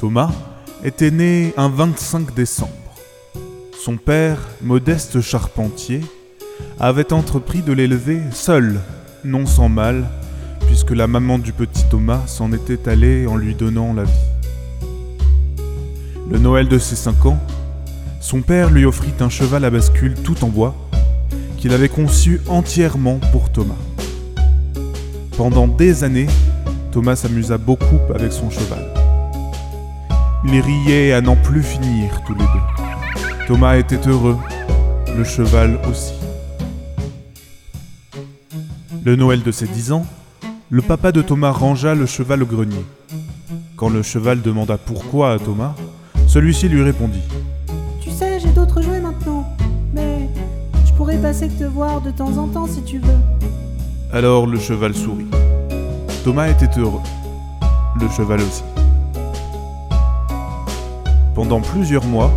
Thomas 0.00 0.32
était 0.82 1.10
né 1.10 1.52
un 1.58 1.68
25 1.68 2.34
décembre. 2.34 2.72
Son 3.84 3.98
père, 3.98 4.38
modeste 4.62 5.20
charpentier, 5.20 6.00
avait 6.78 7.12
entrepris 7.12 7.60
de 7.60 7.74
l'élever 7.74 8.22
seul, 8.32 8.80
non 9.26 9.44
sans 9.44 9.68
mal, 9.68 10.08
puisque 10.66 10.92
la 10.92 11.06
maman 11.06 11.38
du 11.38 11.52
petit 11.52 11.84
Thomas 11.90 12.26
s'en 12.26 12.50
était 12.54 12.88
allée 12.88 13.26
en 13.26 13.36
lui 13.36 13.54
donnant 13.54 13.92
la 13.92 14.04
vie. 14.04 14.10
Le 16.30 16.38
Noël 16.38 16.66
de 16.66 16.78
ses 16.78 16.96
5 16.96 17.26
ans, 17.26 17.38
son 18.22 18.40
père 18.40 18.70
lui 18.70 18.86
offrit 18.86 19.12
un 19.20 19.28
cheval 19.28 19.66
à 19.66 19.70
bascule 19.70 20.14
tout 20.14 20.42
en 20.44 20.48
bois 20.48 20.74
qu'il 21.58 21.74
avait 21.74 21.90
conçu 21.90 22.40
entièrement 22.48 23.20
pour 23.32 23.52
Thomas. 23.52 23.74
Pendant 25.36 25.68
des 25.68 26.04
années, 26.04 26.28
Thomas 26.90 27.16
s'amusa 27.16 27.58
beaucoup 27.58 27.98
avec 28.14 28.32
son 28.32 28.48
cheval. 28.48 28.99
Ils 30.44 30.60
riaient 30.60 31.12
à 31.12 31.20
n'en 31.20 31.36
plus 31.36 31.62
finir 31.62 32.22
tous 32.26 32.34
les 32.34 32.40
deux. 32.40 33.46
Thomas 33.46 33.76
était 33.76 34.08
heureux, 34.08 34.38
le 35.16 35.22
cheval 35.22 35.78
aussi. 35.88 36.14
Le 39.04 39.16
Noël 39.16 39.42
de 39.42 39.50
ses 39.52 39.66
dix 39.66 39.92
ans, 39.92 40.06
le 40.70 40.80
papa 40.82 41.12
de 41.12 41.20
Thomas 41.20 41.50
rangea 41.50 41.94
le 41.94 42.06
cheval 42.06 42.42
au 42.42 42.46
grenier. 42.46 42.84
Quand 43.76 43.90
le 43.90 44.02
cheval 44.02 44.40
demanda 44.40 44.78
pourquoi 44.78 45.32
à 45.32 45.38
Thomas, 45.38 45.74
celui-ci 46.26 46.68
lui 46.68 46.82
répondit 46.82 47.22
Tu 48.00 48.10
sais, 48.10 48.40
j'ai 48.40 48.50
d'autres 48.50 48.80
jouets 48.80 49.00
maintenant, 49.00 49.46
mais 49.92 50.28
je 50.86 50.92
pourrais 50.94 51.18
passer 51.18 51.48
te 51.48 51.64
voir 51.64 52.00
de 52.00 52.10
temps 52.10 52.38
en 52.38 52.46
temps 52.46 52.66
si 52.66 52.82
tu 52.82 52.98
veux. 52.98 53.18
Alors 54.12 54.46
le 54.46 54.58
cheval 54.58 54.94
sourit. 54.94 55.26
Thomas 56.24 56.48
était 56.48 56.78
heureux, 56.78 57.00
le 58.00 58.08
cheval 58.08 58.40
aussi. 58.40 58.62
Pendant 61.34 61.60
plusieurs 61.60 62.04
mois, 62.04 62.32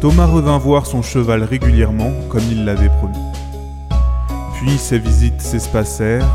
Thomas 0.00 0.26
revint 0.26 0.58
voir 0.58 0.86
son 0.86 1.00
cheval 1.00 1.44
régulièrement 1.44 2.10
comme 2.28 2.42
il 2.50 2.64
l'avait 2.64 2.88
promis. 2.88 3.16
Puis 4.56 4.76
ses 4.78 4.98
visites 4.98 5.40
s'espacèrent, 5.40 6.28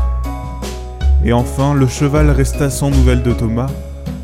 et 1.22 1.32
enfin 1.34 1.74
le 1.74 1.86
cheval 1.86 2.30
resta 2.30 2.70
sans 2.70 2.90
nouvelles 2.90 3.22
de 3.22 3.32
Thomas, 3.32 3.70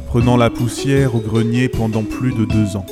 prenant 0.06 0.38
la 0.38 0.48
poussière 0.48 1.14
au 1.14 1.18
grenier 1.18 1.68
pendant 1.68 2.04
plus 2.04 2.32
de 2.32 2.46
deux 2.46 2.76
ans. 2.76 2.86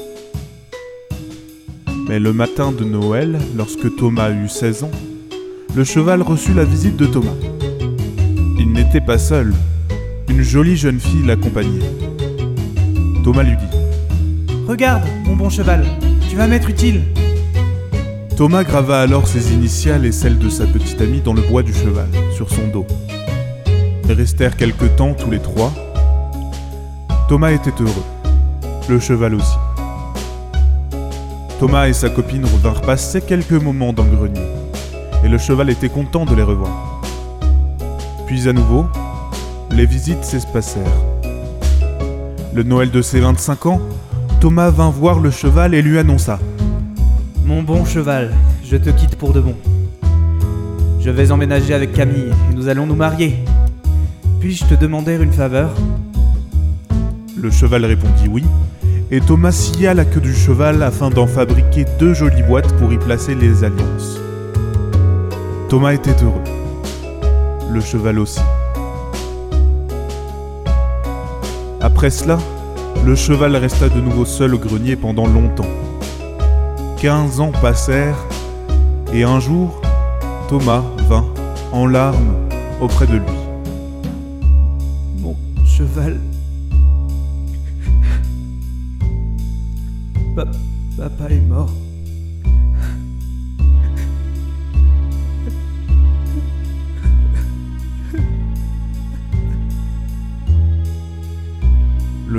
Mais 2.08 2.18
le 2.18 2.34
matin 2.34 2.72
de 2.72 2.84
Noël, 2.84 3.38
lorsque 3.56 3.96
Thomas 3.96 4.30
eut 4.30 4.48
16 4.48 4.84
ans, 4.84 4.90
le 5.74 5.84
cheval 5.84 6.20
reçut 6.20 6.52
la 6.52 6.64
visite 6.64 6.96
de 6.96 7.06
Thomas. 7.06 7.36
Il 8.58 8.72
n'était 8.72 9.00
pas 9.00 9.18
seul, 9.18 9.54
une 10.28 10.42
jolie 10.42 10.76
jeune 10.76 11.00
fille 11.00 11.24
l'accompagnait. 11.24 11.88
Thomas 13.24 13.42
lui 13.42 13.56
dit 13.56 13.81
Regarde, 14.72 15.04
mon 15.26 15.36
bon 15.36 15.50
cheval, 15.50 15.84
tu 16.30 16.34
vas 16.34 16.46
m'être 16.46 16.70
utile. 16.70 17.02
Thomas 18.38 18.64
grava 18.64 19.02
alors 19.02 19.28
ses 19.28 19.52
initiales 19.52 20.06
et 20.06 20.12
celles 20.12 20.38
de 20.38 20.48
sa 20.48 20.64
petite 20.64 20.98
amie 21.02 21.20
dans 21.20 21.34
le 21.34 21.42
bois 21.42 21.62
du 21.62 21.74
cheval, 21.74 22.08
sur 22.34 22.48
son 22.48 22.68
dos. 22.68 22.86
Ils 24.06 24.12
restèrent 24.14 24.56
quelque 24.56 24.86
temps 24.86 25.12
tous 25.12 25.30
les 25.30 25.40
trois. 25.40 25.70
Thomas 27.28 27.50
était 27.50 27.74
heureux, 27.78 28.04
le 28.88 28.98
cheval 28.98 29.34
aussi. 29.34 29.58
Thomas 31.60 31.88
et 31.88 31.92
sa 31.92 32.08
copine 32.08 32.46
revinrent 32.46 32.80
passer 32.80 33.20
quelques 33.20 33.52
moments 33.52 33.92
dans 33.92 34.04
le 34.04 34.16
grenier, 34.16 34.40
et 35.22 35.28
le 35.28 35.36
cheval 35.36 35.68
était 35.68 35.90
content 35.90 36.24
de 36.24 36.34
les 36.34 36.44
revoir. 36.44 37.02
Puis 38.26 38.48
à 38.48 38.54
nouveau, 38.54 38.86
les 39.70 39.84
visites 39.84 40.24
s'espacèrent. 40.24 41.02
Le 42.54 42.62
Noël 42.62 42.90
de 42.90 43.02
ses 43.02 43.20
25 43.20 43.66
ans, 43.66 43.82
Thomas 44.42 44.70
vint 44.70 44.90
voir 44.90 45.20
le 45.20 45.30
cheval 45.30 45.72
et 45.72 45.82
lui 45.82 46.00
annonça 46.00 46.40
Mon 47.44 47.62
bon 47.62 47.84
cheval, 47.84 48.32
je 48.64 48.76
te 48.76 48.90
quitte 48.90 49.14
pour 49.14 49.32
de 49.32 49.40
bon. 49.40 49.54
Je 50.98 51.10
vais 51.10 51.30
emménager 51.30 51.74
avec 51.74 51.92
Camille 51.92 52.32
et 52.50 52.54
nous 52.56 52.66
allons 52.66 52.84
nous 52.84 52.96
marier. 52.96 53.36
Puis-je 54.40 54.64
te 54.64 54.74
demander 54.74 55.14
une 55.14 55.32
faveur? 55.32 55.70
Le 57.36 57.52
cheval 57.52 57.84
répondit 57.84 58.26
oui, 58.28 58.42
et 59.12 59.20
Thomas 59.20 59.52
scia 59.52 59.94
la 59.94 60.04
queue 60.04 60.20
du 60.20 60.34
cheval 60.34 60.82
afin 60.82 61.08
d'en 61.08 61.28
fabriquer 61.28 61.86
deux 62.00 62.12
jolies 62.12 62.42
boîtes 62.42 62.76
pour 62.78 62.92
y 62.92 62.98
placer 62.98 63.36
les 63.36 63.62
alliances. 63.62 64.18
Thomas 65.68 65.92
était 65.92 66.20
heureux. 66.20 66.42
Le 67.70 67.80
cheval 67.80 68.18
aussi. 68.18 68.40
Après 71.80 72.10
cela, 72.10 72.38
le 73.04 73.14
cheval 73.16 73.56
resta 73.56 73.88
de 73.88 74.00
nouveau 74.00 74.24
seul 74.24 74.54
au 74.54 74.58
grenier 74.58 74.96
pendant 74.96 75.26
longtemps. 75.26 75.66
Quinze 76.98 77.40
ans 77.40 77.52
passèrent, 77.60 78.18
et 79.12 79.24
un 79.24 79.40
jour, 79.40 79.80
Thomas 80.48 80.82
vint, 81.08 81.26
en 81.72 81.86
larmes, 81.86 82.36
auprès 82.80 83.06
de 83.06 83.14
lui. 83.14 83.38
Mon 85.20 85.34
cheval. 85.66 86.20
Pa- 90.36 90.44
Papa 90.96 91.30
est 91.30 91.40
mort. 91.48 91.70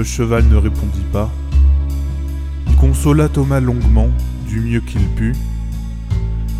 Le 0.03 0.07
cheval 0.07 0.45
ne 0.49 0.57
répondit 0.57 1.05
pas. 1.13 1.31
Il 2.67 2.75
consola 2.75 3.29
Thomas 3.29 3.61
longuement, 3.61 4.09
du 4.49 4.59
mieux 4.59 4.81
qu'il 4.81 5.07
put. 5.07 5.33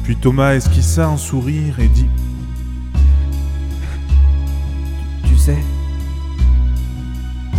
Puis 0.06 0.16
Thomas 0.16 0.54
esquissa 0.54 1.10
un 1.10 1.18
sourire 1.18 1.78
et 1.82 1.90
dit 1.90 2.06
Tu 5.28 5.36
sais, 5.36 5.58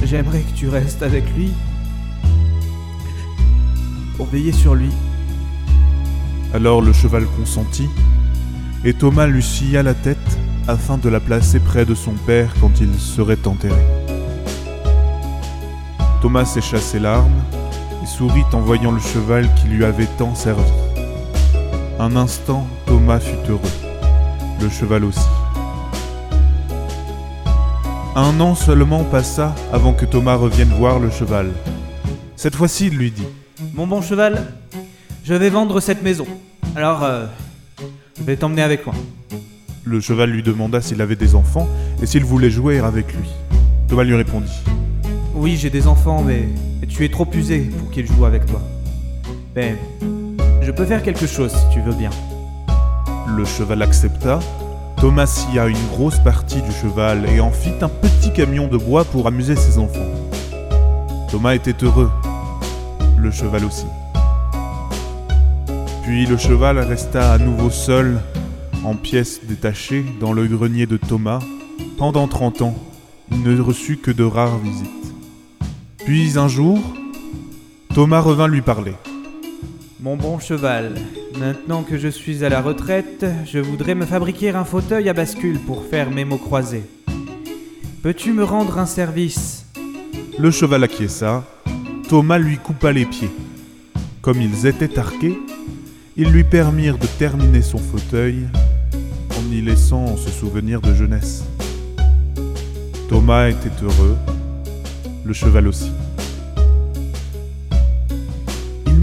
j'aimerais 0.04 0.40
que 0.40 0.56
tu 0.56 0.70
restes 0.70 1.02
avec 1.02 1.22
lui 1.36 1.50
pour 4.16 4.24
veiller 4.24 4.52
sur 4.52 4.74
lui. 4.74 4.88
Alors 6.54 6.80
le 6.80 6.94
cheval 6.94 7.26
consentit, 7.36 7.90
et 8.86 8.94
Thomas 8.94 9.26
lui 9.26 9.42
scia 9.42 9.82
la 9.82 9.92
tête 9.92 10.38
afin 10.66 10.96
de 10.96 11.10
la 11.10 11.20
placer 11.20 11.60
près 11.60 11.84
de 11.84 11.94
son 11.94 12.12
père 12.26 12.54
quand 12.58 12.80
il 12.80 12.94
serait 12.94 13.46
enterré. 13.46 14.03
Thomas 16.24 16.46
sécha 16.46 16.78
ses 16.78 17.00
larmes 17.00 17.42
et 18.02 18.06
sourit 18.06 18.46
en 18.54 18.60
voyant 18.60 18.92
le 18.92 18.98
cheval 18.98 19.46
qui 19.56 19.68
lui 19.68 19.84
avait 19.84 20.08
tant 20.16 20.34
servi. 20.34 20.62
Un 21.98 22.16
instant, 22.16 22.66
Thomas 22.86 23.20
fut 23.20 23.36
heureux, 23.46 23.60
le 24.58 24.70
cheval 24.70 25.04
aussi. 25.04 25.28
Un 28.16 28.40
an 28.40 28.54
seulement 28.54 29.04
passa 29.04 29.54
avant 29.70 29.92
que 29.92 30.06
Thomas 30.06 30.36
revienne 30.36 30.70
voir 30.70 30.98
le 30.98 31.10
cheval. 31.10 31.52
Cette 32.36 32.56
fois-ci, 32.56 32.86
il 32.86 32.96
lui 32.96 33.10
dit 33.10 33.26
Mon 33.74 33.86
bon 33.86 34.00
cheval, 34.00 34.46
je 35.24 35.34
vais 35.34 35.50
vendre 35.50 35.78
cette 35.80 36.02
maison. 36.02 36.26
Alors, 36.74 37.04
euh, 37.04 37.26
je 38.18 38.22
vais 38.22 38.36
t'emmener 38.36 38.62
avec 38.62 38.86
moi. 38.86 38.94
Le 39.84 40.00
cheval 40.00 40.30
lui 40.30 40.42
demanda 40.42 40.80
s'il 40.80 41.02
avait 41.02 41.16
des 41.16 41.34
enfants 41.34 41.68
et 42.00 42.06
s'il 42.06 42.24
voulait 42.24 42.48
jouer 42.48 42.78
avec 42.78 43.12
lui. 43.12 43.28
Thomas 43.88 44.04
lui 44.04 44.14
répondit 44.14 44.62
Oui, 45.36 45.56
j'ai 45.56 45.68
des 45.68 45.88
enfants, 45.88 46.22
mais 46.22 46.48
tu 46.88 47.04
es 47.04 47.08
trop 47.08 47.26
usé 47.34 47.58
pour 47.58 47.90
qu'ils 47.90 48.06
jouent 48.06 48.24
avec 48.24 48.46
toi. 48.46 48.60
Mais 49.56 49.76
je 50.62 50.70
peux 50.70 50.84
faire 50.84 51.02
quelque 51.02 51.26
chose 51.26 51.50
si 51.50 51.74
tu 51.74 51.80
veux 51.80 51.92
bien. 51.92 52.10
Le 53.26 53.44
cheval 53.44 53.82
accepta. 53.82 54.38
Thomas 54.96 55.26
scia 55.26 55.66
une 55.66 55.86
grosse 55.90 56.20
partie 56.20 56.62
du 56.62 56.70
cheval 56.70 57.28
et 57.28 57.40
en 57.40 57.50
fit 57.50 57.75
un 57.81 57.88
petit 57.88 58.32
camion 58.32 58.69
de 58.69 58.76
bois 58.76 59.04
pour 59.04 59.26
amuser 59.26 59.56
ses 59.56 59.76
enfants. 59.78 60.06
Thomas 61.31 61.54
était 61.54 61.84
heureux, 61.84 62.12
le 63.16 63.32
cheval 63.32 63.64
aussi. 63.64 63.87
Puis 66.04 66.26
le 66.26 66.37
cheval 66.38 66.78
resta 66.78 67.32
à 67.32 67.38
nouveau 67.38 67.70
seul, 67.70 68.20
en 68.84 68.94
pièces 68.94 69.40
détachées, 69.42 70.04
dans 70.20 70.32
le 70.32 70.46
grenier 70.46 70.87
de 70.87 70.96
Thomas. 70.96 71.40
Pendant 71.98 72.28
30 72.28 72.62
ans, 72.62 72.75
il 73.32 73.42
ne 73.42 73.60
reçut 73.60 73.96
que 73.96 74.12
de 74.12 74.22
rares 74.22 74.58
visites. 74.58 75.03
Puis 76.04 76.38
un 76.38 76.48
jour, 76.48 76.78
Thomas 77.94 78.20
revint 78.20 78.46
lui 78.46 78.60
parler. 78.60 78.92
Mon 80.00 80.16
bon 80.16 80.38
cheval, 80.38 80.96
maintenant 81.38 81.82
que 81.82 81.96
je 81.96 82.08
suis 82.08 82.44
à 82.44 82.50
la 82.50 82.60
retraite, 82.60 83.24
je 83.46 83.58
voudrais 83.58 83.94
me 83.94 84.04
fabriquer 84.04 84.50
un 84.50 84.64
fauteuil 84.64 85.08
à 85.08 85.14
bascule 85.14 85.58
pour 85.58 85.82
faire 85.82 86.10
mes 86.10 86.26
mots 86.26 86.36
croisés. 86.36 86.84
Peux-tu 88.02 88.34
me 88.34 88.44
rendre 88.44 88.78
un 88.78 88.84
service? 88.84 89.64
Le 90.38 90.50
cheval 90.50 90.84
acquiesça. 90.84 91.42
Thomas 92.06 92.36
lui 92.36 92.58
coupa 92.58 92.92
les 92.92 93.06
pieds. 93.06 93.30
Comme 94.20 94.42
ils 94.42 94.66
étaient 94.66 94.98
arqués, 94.98 95.38
ils 96.18 96.28
lui 96.28 96.44
permirent 96.44 96.98
de 96.98 97.06
terminer 97.06 97.62
son 97.62 97.78
fauteuil 97.78 98.40
en 99.30 99.50
y 99.50 99.62
laissant 99.62 100.18
se 100.18 100.28
souvenir 100.28 100.82
de 100.82 100.92
jeunesse. 100.92 101.44
Thomas 103.08 103.48
était 103.48 103.70
heureux, 103.82 104.16
le 105.25 105.32
cheval 105.32 105.69
aussi. 105.69 105.91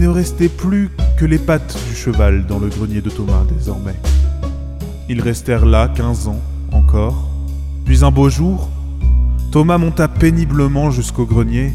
ne 0.02 0.08
restait 0.08 0.48
plus 0.48 0.90
que 1.16 1.24
les 1.24 1.38
pattes 1.38 1.78
du 1.88 1.94
cheval 1.94 2.44
dans 2.46 2.58
le 2.58 2.68
grenier 2.68 3.00
de 3.00 3.08
Thomas 3.08 3.44
désormais. 3.56 3.94
Ils 5.08 5.20
restèrent 5.20 5.64
là 5.64 5.88
quinze 5.94 6.26
ans 6.26 6.40
encore, 6.72 7.28
puis 7.84 8.04
un 8.04 8.10
beau 8.10 8.28
jour, 8.28 8.68
Thomas 9.52 9.78
monta 9.78 10.08
péniblement 10.08 10.90
jusqu'au 10.90 11.24
grenier 11.24 11.72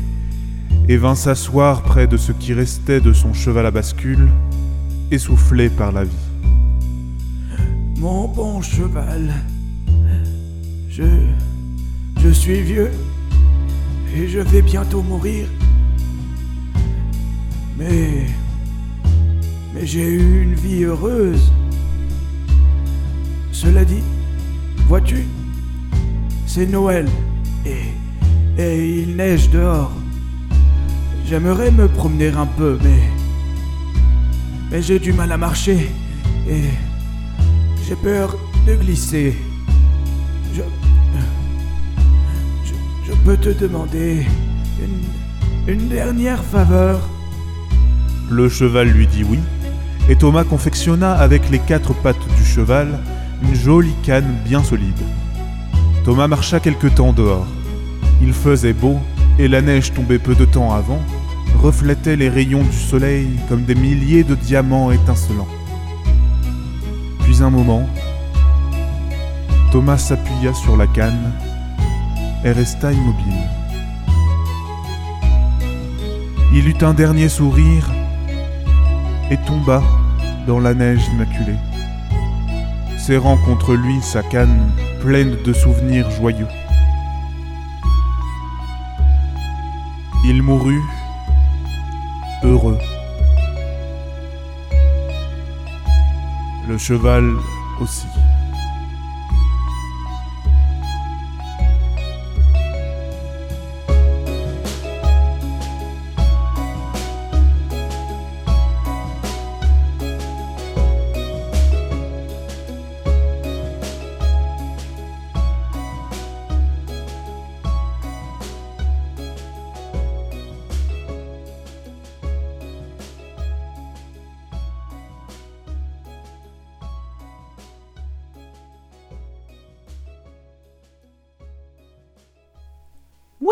et 0.90 0.98
vint 0.98 1.16
s'asseoir 1.16 1.84
près 1.84 2.06
de 2.06 2.18
ce 2.18 2.34
qui 2.34 2.54
restait 2.54 3.00
de 3.00 3.14
son 3.14 3.34
cheval 3.34 3.66
à 3.66 3.72
bascule, 3.72 4.28
essoufflé 5.10 5.70
par 5.70 5.94
la 5.94 6.04
vie. 6.04 6.26
Mon 7.98 8.28
bon 8.28 8.62
cheval, 8.62 9.34
je. 10.90 11.04
je 12.20 12.30
suis 12.30 12.62
vieux 12.62 12.92
et 14.16 14.28
je 14.28 14.40
vais 14.40 14.62
bientôt 14.62 15.02
mourir. 15.02 15.48
Mais. 17.78 18.26
Mais 19.74 19.86
j'ai 19.86 20.08
eu 20.08 20.44
une 20.44 20.56
vie 20.56 20.84
heureuse. 20.84 21.52
Cela 23.52 23.86
dit, 23.86 24.04
vois-tu, 24.88 25.26
c'est 26.46 26.66
Noël 26.66 27.08
et. 27.66 28.62
et 28.62 29.02
il 29.02 29.16
neige 29.16 29.50
dehors. 29.50 29.92
J'aimerais 31.26 31.72
me 31.72 31.88
promener 31.88 32.30
un 32.30 32.46
peu, 32.46 32.78
mais. 32.84 33.02
Mais 34.72 34.82
j'ai 34.82 35.00
du 35.00 35.14
mal 35.14 35.32
à 35.32 35.38
marcher 35.38 35.90
et. 36.50 36.64
j'ai 37.88 37.96
peur 37.96 38.38
de 38.66 38.76
glisser. 38.76 39.36
Peux 43.28 43.36
te 43.36 43.50
demander 43.50 44.26
une, 44.82 45.74
une 45.74 45.90
dernière 45.90 46.42
faveur? 46.42 46.98
Le 48.30 48.48
cheval 48.48 48.88
lui 48.88 49.06
dit 49.06 49.26
oui, 49.26 49.40
et 50.08 50.16
Thomas 50.16 50.46
confectionna 50.46 51.12
avec 51.12 51.50
les 51.50 51.60
quatre 51.60 51.94
pattes 51.94 52.26
du 52.38 52.46
cheval 52.46 52.88
une 53.44 53.54
jolie 53.54 53.96
canne 54.02 54.34
bien 54.46 54.64
solide. 54.64 55.02
Thomas 56.06 56.30
marcha 56.30 56.62
quelque 56.62 56.88
temps 56.88 57.12
dehors. 57.12 57.48
Il 58.22 58.32
faisait 58.32 58.72
beau, 58.72 58.98
et 59.38 59.50
la 59.50 59.62
neige 59.62 59.92
tombée 59.92 60.20
peu 60.20 60.34
de 60.34 60.46
temps 60.46 60.74
avant 60.74 61.02
reflétait 61.62 62.16
les 62.16 62.30
rayons 62.30 62.64
du 62.64 62.78
soleil 62.78 63.28
comme 63.50 63.66
des 63.66 63.76
milliers 63.76 64.24
de 64.24 64.36
diamants 64.36 64.90
étincelants. 64.90 65.50
Puis 67.24 67.44
un 67.44 67.50
moment, 67.50 67.90
Thomas 69.74 69.98
s'appuya 69.98 70.54
sur 70.54 70.78
la 70.78 70.88
canne 70.88 71.34
et 72.44 72.52
resta 72.52 72.92
immobile. 72.92 73.50
Il 76.54 76.68
eut 76.68 76.84
un 76.84 76.94
dernier 76.94 77.30
sourire 77.30 77.90
et 79.30 79.38
tomba 79.38 79.82
dans 80.48 80.60
la 80.60 80.74
neige 80.74 81.06
immaculée, 81.08 81.58
serrant 82.98 83.38
contre 83.38 83.74
lui 83.74 84.02
sa 84.02 84.24
canne 84.24 84.72
pleine 85.02 85.36
de 85.44 85.54
souvenirs 85.54 86.10
joyeux. 86.12 86.48
Il 90.26 90.42
mourut 90.42 90.84
heureux. 92.44 92.80
Le 96.68 96.78
cheval 96.78 97.24
aussi. 97.80 98.08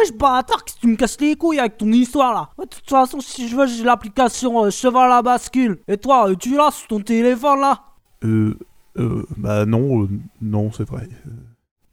Wesh, 0.06 0.14
bâtard, 0.18 0.64
qu'est-ce 0.64 0.76
que 0.76 0.82
tu 0.82 0.88
me 0.88 0.96
casses 0.96 1.20
les 1.20 1.36
couilles 1.36 1.60
avec 1.60 1.78
ton 1.78 1.92
histoire 1.92 2.34
là? 2.34 2.50
De 2.64 2.70
toute 2.70 2.90
façon, 2.90 3.20
si 3.20 3.48
je 3.48 3.56
veux, 3.56 3.66
j'ai 3.66 3.84
l'application 3.84 4.66
euh, 4.66 4.70
cheval 4.70 5.12
à 5.12 5.22
bascule. 5.22 5.80
Et 5.88 5.98
toi, 5.98 6.30
euh, 6.30 6.36
tu 6.36 6.56
l'as 6.56 6.72
sur 6.72 6.88
ton 6.88 7.00
téléphone 7.00 7.62
là? 7.62 7.82
Euh, 8.24 8.58
euh, 8.98 9.26
bah 9.38 9.66
non, 9.66 10.04
euh, 10.04 10.10
non, 10.42 10.72
c'est 10.72 10.88
vrai. 10.88 11.10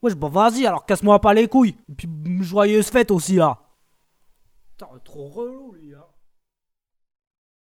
Wesh, 0.03 0.15
bah 0.15 0.29
vas-y, 0.29 0.67
alors 0.67 0.85
casse-moi 0.85 1.21
pas 1.21 1.33
les 1.33 1.49
couilles. 1.49 1.77
Et 1.89 1.95
puis, 1.95 2.09
joyeuse 2.43 2.91
fête 2.91 3.11
aussi 3.11 3.37
là. 3.37 3.59
Putain, 4.73 4.91
trop 5.05 5.29
relou 5.29 5.73
lui, 5.73 5.95
hein. 5.95 6.05